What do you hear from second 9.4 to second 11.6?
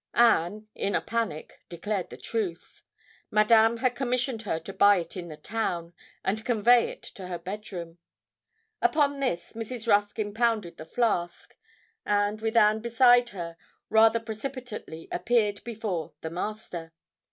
Mrs. Rusk impounded the flask;